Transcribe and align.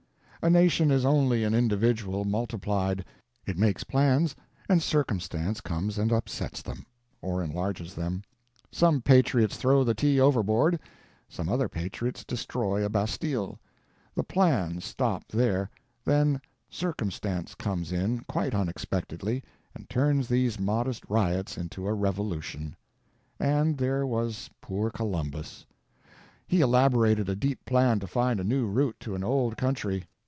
A 0.43 0.49
nation 0.49 0.89
is 0.89 1.05
only 1.05 1.43
an 1.43 1.53
individual 1.53 2.25
multiplied. 2.25 3.05
It 3.45 3.59
makes 3.59 3.83
plans 3.83 4.35
and 4.67 4.81
Circumstance 4.81 5.61
comes 5.61 5.99
and 5.99 6.11
upsets 6.11 6.63
them—or 6.63 7.43
enlarges 7.43 7.93
them. 7.93 8.23
Some 8.71 9.03
patriots 9.03 9.55
throw 9.55 9.83
the 9.83 9.93
tea 9.93 10.19
overboard; 10.19 10.79
some 11.29 11.47
other 11.47 11.69
patriots 11.69 12.25
destroy 12.25 12.83
a 12.83 12.89
Bastille. 12.89 13.59
The 14.15 14.23
PLANS 14.23 14.83
stop 14.83 15.27
there; 15.27 15.69
then 16.05 16.41
Circumstance 16.71 17.53
comes 17.53 17.91
in, 17.91 18.21
quite 18.21 18.55
unexpectedly, 18.55 19.43
and 19.75 19.87
turns 19.91 20.27
these 20.27 20.59
modest 20.59 21.03
riots 21.07 21.55
into 21.55 21.85
a 21.85 21.93
revolution. 21.93 22.75
And 23.39 23.77
there 23.77 24.07
was 24.07 24.49
poor 24.59 24.89
Columbus. 24.89 25.67
He 26.47 26.61
elaborated 26.61 27.29
a 27.29 27.35
deep 27.35 27.63
plan 27.63 27.99
to 27.99 28.07
find 28.07 28.39
a 28.39 28.43
new 28.43 28.65
route 28.65 28.99
to 29.01 29.13
an 29.13 29.23
old 29.23 29.55
country. 29.55 30.05